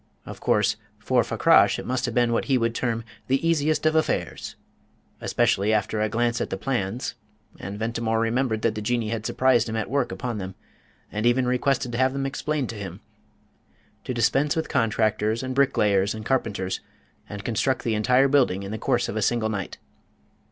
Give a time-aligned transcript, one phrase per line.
[0.25, 3.95] Of course, for Fakrash it must have been what he would term "the easiest of
[3.95, 4.55] affairs"
[5.19, 7.13] especially after a glance at the plans
[7.59, 10.55] (and Ventimore remembered that the Jinnee had surprised him at work upon them,
[11.11, 13.01] and even requested to have them explained to him)
[14.03, 16.79] to dispense with contractors and bricklayers and carpenters,
[17.29, 19.77] and construct the entire building in the course of a single night.